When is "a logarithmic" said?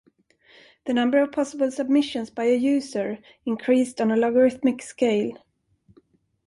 4.09-4.81